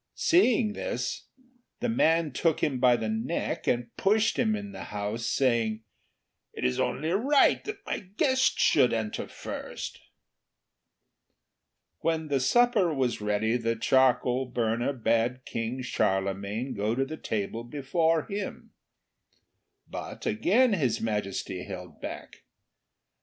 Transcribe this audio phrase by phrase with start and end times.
[0.15, 1.27] Seeing this
[1.79, 5.83] the man took him by the neck and pushed him in the house, saying,
[6.53, 9.99] "It is only right that my guest should enter first."
[11.99, 18.25] When supper was ready the charcoal burner bade King Charlemagne go to the table before
[18.25, 18.71] him.
[19.87, 22.41] But again His Majesty held back.